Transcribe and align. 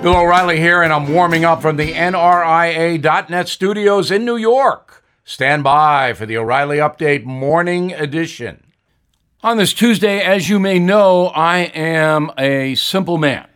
Bill 0.00 0.14
O'Reilly 0.14 0.60
here, 0.60 0.82
and 0.82 0.92
I'm 0.92 1.12
warming 1.12 1.44
up 1.44 1.60
from 1.60 1.76
the 1.76 1.92
NRIA.net 1.92 3.48
studios 3.48 4.12
in 4.12 4.24
New 4.24 4.36
York. 4.36 5.04
Stand 5.24 5.64
by 5.64 6.12
for 6.12 6.24
the 6.24 6.36
O'Reilly 6.36 6.76
Update 6.76 7.24
Morning 7.24 7.92
Edition. 7.92 8.62
On 9.42 9.56
this 9.56 9.72
Tuesday, 9.72 10.20
as 10.20 10.48
you 10.48 10.60
may 10.60 10.78
know, 10.78 11.26
I 11.26 11.62
am 11.74 12.30
a 12.38 12.76
simple 12.76 13.18
man. 13.18 13.48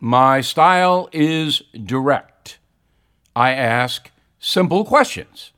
My 0.00 0.40
style 0.40 1.08
is 1.12 1.62
direct. 1.84 2.58
I 3.36 3.52
ask 3.52 4.10
simple 4.40 4.84
questions, 4.84 5.52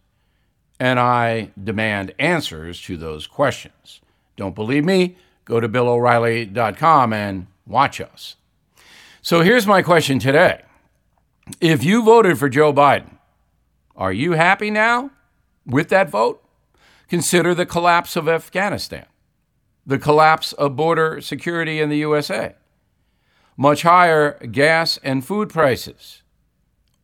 and 0.79 1.01
I 1.01 1.51
demand 1.63 2.15
answers 2.19 2.79
to 2.83 2.99
those 2.99 3.27
questions. 3.27 4.03
Don't 4.37 4.55
believe 4.55 4.85
me? 4.85 5.17
Go 5.47 5.61
to 5.61 5.69
BillO'Reilly.com 5.69 7.15
and 7.15 7.47
watch 7.67 8.03
us. 8.03 8.37
So 9.23 9.43
here's 9.43 9.67
my 9.67 9.83
question 9.83 10.19
today. 10.19 10.63
If 11.61 11.85
you 11.85 12.03
voted 12.03 12.39
for 12.39 12.49
Joe 12.49 12.73
Biden, 12.73 13.19
are 13.95 14.13
you 14.13 14.33
happy 14.33 14.71
now 14.71 15.11
with 15.67 15.91
that 15.91 16.09
vote? 16.09 16.43
Consider 17.07 17.55
the 17.55 17.67
collapse 17.67 18.17
of 18.17 18.29
Afghanistan, 18.29 19.05
the 19.85 19.99
collapse 19.99 20.55
of 20.55 20.75
border 20.75 21.21
security 21.21 21.81
in 21.81 21.91
the 21.91 21.99
USA, 21.99 22.55
much 23.59 23.83
higher 23.83 24.39
gas 24.47 24.99
and 25.03 25.23
food 25.23 25.51
prices, 25.51 26.23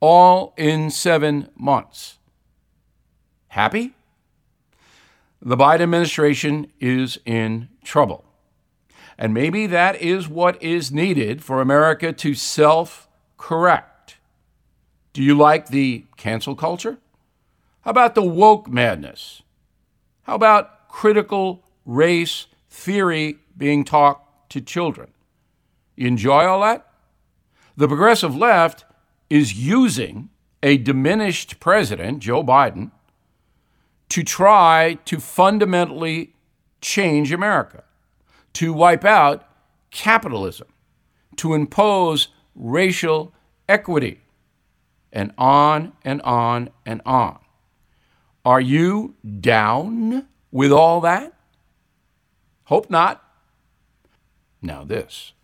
all 0.01 0.55
in 0.57 0.91
seven 0.91 1.51
months. 1.55 2.19
Happy? 3.49 3.95
The 5.43 5.57
Biden 5.57 5.83
administration 5.83 6.73
is 6.81 7.19
in 7.27 7.69
trouble. 7.85 8.26
And 9.19 9.33
maybe 9.33 9.67
that 9.67 10.01
is 10.01 10.29
what 10.29 10.63
is 10.63 10.93
needed 10.93 11.43
for 11.43 11.61
America 11.61 12.13
to 12.13 12.35
self 12.35 13.09
correct. 13.39 14.17
Do 15.13 15.23
you 15.23 15.37
like 15.37 15.69
the 15.69 16.05
cancel 16.17 16.55
culture? 16.55 16.99
How 17.81 17.91
about 17.91 18.15
the 18.15 18.23
woke 18.23 18.69
madness? 18.69 19.43
How 20.25 20.35
about 20.35 20.89
critical 20.89 21.65
race 21.87 22.47
theory 22.69 23.39
being 23.57 23.85
taught 23.85 24.51
to 24.51 24.61
children? 24.61 25.13
You 25.95 26.09
enjoy 26.09 26.45
all 26.45 26.61
that? 26.61 26.87
The 27.77 27.89
progressive 27.89 28.37
left 28.37 28.85
is 29.31 29.55
using 29.55 30.29
a 30.63 30.77
diminished 30.77 31.61
president, 31.61 32.19
Joe 32.21 32.43
Biden, 32.43 32.91
to 34.11 34.23
try 34.23 34.99
to 35.07 35.19
fundamentally 35.19 36.35
change 36.81 37.33
America 37.33 37.85
to 38.57 38.73
wipe 38.73 39.05
out 39.05 39.47
capitalism, 39.91 40.67
to 41.37 41.53
impose 41.53 42.29
racial 42.55 43.35
equity, 43.69 44.23
and 45.13 45.31
on 45.37 45.93
and 46.07 46.23
on 46.23 46.71
and 46.87 47.03
on. 47.05 47.39
Are 48.47 48.61
you 48.61 49.15
down 49.41 50.27
with 50.51 50.73
all 50.73 51.03
that? 51.03 51.35
Hope 52.65 52.89
not. 52.89 53.23
Now, 54.63 54.85
this. 54.85 55.35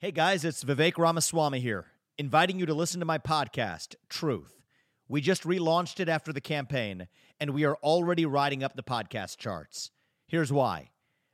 Hey 0.00 0.10
guys, 0.10 0.44
it's 0.44 0.64
Vivek 0.64 0.98
Ramaswamy 0.98 1.60
here, 1.60 1.86
inviting 2.18 2.58
you 2.58 2.66
to 2.66 2.74
listen 2.74 2.98
to 2.98 3.06
my 3.06 3.18
podcast, 3.18 3.94
Truth. 4.08 4.60
We 5.08 5.20
just 5.20 5.44
relaunched 5.44 6.00
it 6.00 6.08
after 6.08 6.32
the 6.32 6.40
campaign, 6.40 7.06
and 7.38 7.50
we 7.50 7.64
are 7.64 7.76
already 7.84 8.26
riding 8.26 8.64
up 8.64 8.74
the 8.74 8.82
podcast 8.82 9.36
charts. 9.36 9.92
Here's 10.26 10.52
why. 10.52 10.89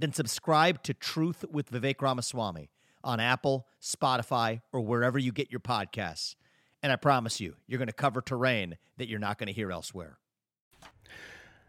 then 0.00 0.12
subscribe 0.12 0.82
to 0.84 0.94
Truth 0.94 1.44
with 1.50 1.70
Vivek 1.70 2.00
Ramaswamy 2.00 2.70
on 3.02 3.20
Apple, 3.20 3.66
Spotify, 3.80 4.60
or 4.72 4.80
wherever 4.80 5.18
you 5.18 5.32
get 5.32 5.50
your 5.50 5.60
podcasts. 5.60 6.34
And 6.82 6.92
I 6.92 6.96
promise 6.96 7.40
you, 7.40 7.56
you're 7.66 7.78
going 7.78 7.88
to 7.88 7.92
cover 7.92 8.20
terrain 8.20 8.78
that 8.96 9.08
you're 9.08 9.18
not 9.18 9.38
going 9.38 9.48
to 9.48 9.52
hear 9.52 9.70
elsewhere. 9.70 10.18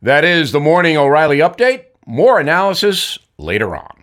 That 0.01 0.25
is 0.25 0.51
the 0.51 0.59
Morning 0.59 0.97
O'Reilly 0.97 1.39
Update. 1.39 1.85
More 2.05 2.39
analysis 2.39 3.19
later 3.37 3.75
on. 3.75 4.00